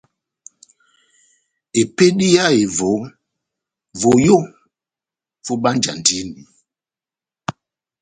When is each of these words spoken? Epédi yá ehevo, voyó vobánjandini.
Epédi 1.81 2.27
yá 2.35 2.45
ehevo, 2.57 2.91
voyó 4.01 4.37
vobánjandini. 5.45 6.41